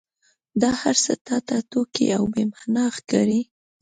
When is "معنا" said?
2.51-2.85